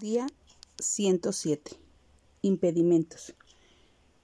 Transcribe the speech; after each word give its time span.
Día 0.00 0.28
107. 0.78 1.72
Impedimentos. 2.40 3.34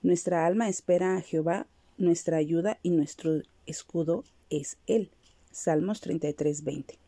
Nuestra 0.01 0.47
alma 0.47 0.71
espera 0.71 1.19
a 1.19 1.21
Jehová, 1.21 1.67
nuestra 1.99 2.39
ayuda 2.39 2.79
y 2.83 2.89
nuestro 2.89 3.43
escudo 3.67 4.25
es 4.49 4.79
Él. 4.87 5.11
Salmos 5.53 6.01
33:20. 6.01 6.99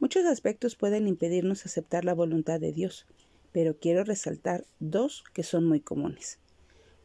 Muchos 0.00 0.24
aspectos 0.24 0.74
pueden 0.74 1.06
impedirnos 1.06 1.64
aceptar 1.64 2.04
la 2.04 2.12
voluntad 2.12 2.58
de 2.58 2.72
Dios, 2.72 3.06
pero 3.52 3.78
quiero 3.78 4.02
resaltar 4.02 4.66
dos 4.80 5.22
que 5.32 5.44
son 5.44 5.64
muy 5.64 5.78
comunes. 5.78 6.40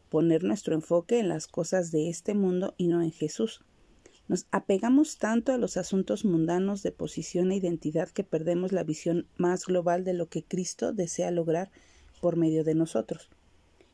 Poner 0.10 0.44
nuestro 0.44 0.74
enfoque 0.74 1.20
en 1.20 1.30
las 1.30 1.46
cosas 1.46 1.92
de 1.92 2.10
este 2.10 2.34
mundo 2.34 2.74
y 2.76 2.88
no 2.88 3.04
en 3.04 3.12
Jesús 3.12 3.64
nos 4.28 4.48
apegamos 4.52 5.18
tanto 5.18 5.54
a 5.54 5.58
los 5.58 5.78
asuntos 5.78 6.26
mundanos 6.26 6.82
de 6.82 6.92
posición 6.92 7.52
e 7.52 7.58
identidad 7.58 8.10
que 8.10 8.24
perdemos 8.24 8.72
la 8.72 8.84
visión 8.84 9.28
más 9.38 9.66
global 9.66 10.04
de 10.04 10.14
lo 10.14 10.30
que 10.30 10.44
Cristo 10.44 10.94
desea 10.94 11.30
lograr 11.30 11.72
por 12.22 12.36
medio 12.36 12.64
de 12.64 12.74
nosotros. 12.74 13.30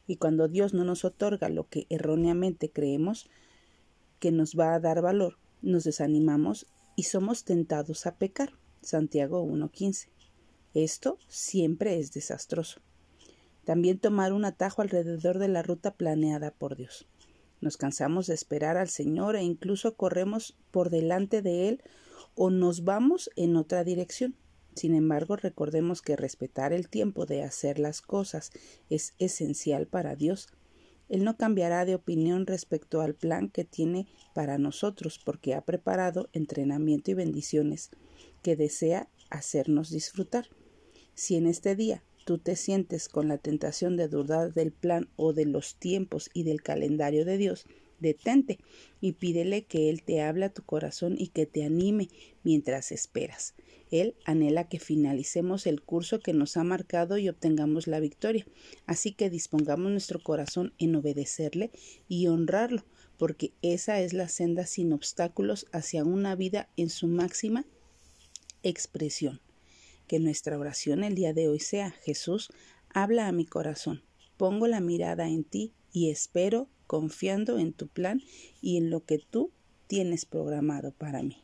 Y 0.08 0.16
cuando 0.16 0.48
Dios 0.48 0.74
no 0.74 0.86
nos 0.86 1.04
otorga 1.04 1.50
lo 1.50 1.68
que 1.68 1.86
erróneamente 1.90 2.70
creemos 2.70 3.30
que 4.20 4.32
nos 4.32 4.56
va 4.58 4.74
a 4.74 4.80
dar 4.80 5.02
valor, 5.02 5.38
nos 5.62 5.84
desanimamos 5.84 6.68
y 6.96 7.04
somos 7.04 7.44
tentados 7.44 8.06
a 8.06 8.16
pecar. 8.16 8.54
Santiago 8.82 9.46
1.15. 9.46 10.08
Esto 10.74 11.18
siempre 11.28 12.00
es 12.00 12.14
desastroso. 12.14 12.82
También 13.66 14.00
tomar 14.00 14.34
un 14.34 14.46
atajo 14.46 14.82
alrededor 14.82 15.38
de 15.38 15.50
la 15.50 15.62
ruta 15.62 15.94
planeada 15.94 16.52
por 16.52 16.76
Dios. 16.76 17.08
Nos 17.62 17.78
cansamos 17.78 18.28
de 18.28 18.34
esperar 18.34 18.76
al 18.76 18.90
Señor 18.90 19.36
e 19.36 19.44
incluso 19.44 19.96
corremos 19.96 20.58
por 20.72 20.90
delante 20.90 21.42
de 21.42 21.70
Él 21.70 21.84
o 22.36 22.50
nos 22.50 22.84
vamos 22.84 23.30
en 23.36 23.56
otra 23.56 23.84
dirección. 23.84 24.36
Sin 24.76 24.96
embargo, 24.96 25.36
recordemos 25.36 26.02
que 26.02 26.16
respetar 26.16 26.74
el 26.74 26.90
tiempo 26.90 27.26
de 27.26 27.44
hacer 27.44 27.78
las 27.78 28.02
cosas 28.02 28.52
es 28.90 29.14
esencial 29.20 29.86
para 29.86 30.16
Dios. 30.16 30.48
Él 31.10 31.26
no 31.26 31.36
cambiará 31.36 31.84
de 31.86 31.94
opinión 31.94 32.48
respecto 32.48 33.02
al 33.02 33.16
plan 33.16 33.50
que 33.50 33.66
tiene 33.66 34.08
para 34.34 34.58
nosotros 34.58 35.20
porque 35.24 35.54
ha 35.54 35.62
preparado 35.62 36.30
entrenamiento 36.32 37.12
y 37.12 37.16
bendiciones 37.16 37.90
que 38.42 38.56
desea 38.56 39.10
hacernos 39.30 39.90
disfrutar. 39.90 40.48
Si 41.14 41.36
en 41.36 41.48
este 41.48 41.76
día 41.76 42.02
tú 42.26 42.38
te 42.38 42.56
sientes 42.56 43.10
con 43.10 43.28
la 43.28 43.38
tentación 43.38 43.98
de 43.98 44.08
dudar 44.08 44.54
del 44.54 44.72
plan 44.72 45.10
o 45.16 45.34
de 45.34 45.46
los 45.46 45.76
tiempos 45.76 46.30
y 46.34 46.44
del 46.44 46.62
calendario 46.62 47.26
de 47.26 47.38
Dios, 47.38 47.66
detente 48.00 48.60
y 49.00 49.14
pídele 49.14 49.64
que 49.64 49.90
Él 49.90 50.04
te 50.04 50.22
hable 50.22 50.46
a 50.46 50.54
tu 50.54 50.64
corazón 50.64 51.16
y 51.18 51.28
que 51.28 51.46
te 51.46 51.64
anime 51.64 52.10
mientras 52.44 52.92
esperas. 52.92 53.54
Él 53.92 54.16
anhela 54.26 54.70
que 54.70 54.80
finalicemos 54.80 55.68
el 55.68 55.82
curso 55.82 56.20
que 56.20 56.34
nos 56.34 56.58
ha 56.58 56.64
marcado 56.64 57.18
y 57.18 57.30
obtengamos 57.30 57.88
la 57.88 58.00
victoria. 58.00 58.46
Así 58.86 59.12
que 59.12 59.30
dispongamos 59.30 59.92
nuestro 59.92 60.22
corazón 60.24 60.74
en 60.78 60.96
obedecerle 60.96 61.72
y 62.08 62.28
honrarlo, 62.28 62.86
porque 63.18 63.52
esa 63.62 64.00
es 64.00 64.14
la 64.14 64.30
senda 64.30 64.66
sin 64.66 64.94
obstáculos 64.94 65.68
hacia 65.72 66.06
una 66.06 66.36
vida 66.36 66.70
en 66.78 66.90
su 66.90 67.08
máxima 67.08 67.66
expresión. 68.64 69.42
Que 70.12 70.20
nuestra 70.20 70.60
oración 70.60 71.06
el 71.06 71.16
día 71.16 71.32
de 71.32 71.48
hoy 71.48 71.62
sea 71.62 71.92
Jesús, 71.92 72.50
habla 72.90 73.30
a 73.30 73.32
mi 73.32 73.46
corazón, 73.46 74.04
pongo 74.36 74.68
la 74.68 74.82
mirada 74.82 75.30
en 75.30 75.46
ti 75.46 75.72
y 75.94 76.10
espero 76.10 76.68
confiando 76.86 77.58
en 77.58 77.72
tu 77.72 77.88
plan 77.88 78.22
y 78.60 78.76
en 78.76 78.90
lo 78.90 79.06
que 79.06 79.20
tú 79.20 79.54
tienes 79.88 80.26
programado 80.26 80.92
para 80.92 81.24
mí. 81.24 81.38